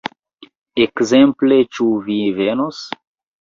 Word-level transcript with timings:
Ekzemple 0.85 1.59
"Ĉu 1.77 1.87
vi 2.09 2.17
venos? 2.41 2.81